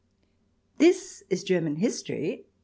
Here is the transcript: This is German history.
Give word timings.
This 0.79 1.23
is 1.29 1.43
German 1.43 1.75
history. 1.75 2.47